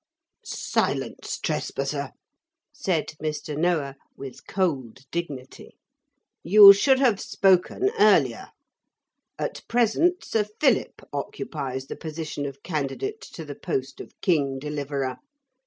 'Silence, 0.43 1.37
trespasser,' 1.39 2.09
said 2.73 3.09
Mr. 3.21 3.55
Noah, 3.55 3.95
with 4.17 4.47
cold 4.47 5.01
dignity. 5.11 5.77
'You 6.43 6.73
should 6.73 6.97
have 6.97 7.19
spoken 7.21 7.91
earlier. 7.99 8.47
At 9.37 9.61
present 9.67 10.25
Sir 10.25 10.45
Philip 10.59 11.03
occupies 11.13 11.85
the 11.85 11.95
position 11.97 12.47
of 12.47 12.63
candidate 12.63 13.21
to 13.21 13.45
the 13.45 13.53
post 13.53 14.01
of 14.01 14.19
King 14.21 14.57
Deliverer. 14.57 15.17